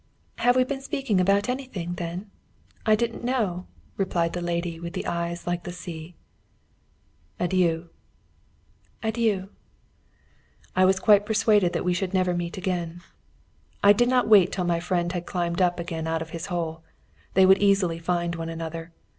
"Have 0.39 0.55
we 0.55 0.63
been 0.63 0.81
speaking 0.81 1.21
about 1.21 1.47
anything, 1.47 1.93
then? 1.93 2.31
I 2.87 2.95
didn't 2.95 3.23
know!" 3.23 3.67
replied 3.97 4.33
the 4.33 4.41
lady 4.41 4.79
with 4.79 4.93
the 4.93 5.05
eyes 5.05 5.45
like 5.45 5.63
the 5.63 5.71
sea. 5.71 6.15
"Adieu!" 7.39 7.91
"Adieu!" 9.03 9.49
I 10.75 10.85
was 10.85 10.99
quite 10.99 11.23
persuaded 11.23 11.73
that 11.73 11.85
we 11.85 11.93
should 11.93 12.15
never 12.15 12.33
meet 12.33 12.57
again. 12.57 13.03
I 13.83 13.93
did 13.93 14.09
not 14.09 14.27
wait 14.27 14.51
till 14.51 14.65
my 14.65 14.79
friend 14.79 15.11
had 15.11 15.27
climbed 15.27 15.61
up 15.61 15.79
again 15.79 16.07
out 16.07 16.23
of 16.23 16.31
his 16.31 16.47
hole. 16.47 16.81
They 17.35 17.45
would 17.45 17.59
easily 17.61 17.99
find 17.99 18.33
one 18.35 18.49
another. 18.49 18.91